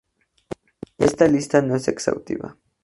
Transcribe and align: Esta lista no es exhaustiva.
Esta 0.97 1.27
lista 1.27 1.61
no 1.61 1.75
es 1.75 1.87
exhaustiva. 1.87 2.57